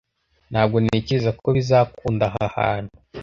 [0.51, 2.93] Ntabwo ntekereza ko bizakunda aha hantu.